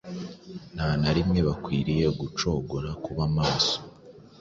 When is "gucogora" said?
2.19-2.89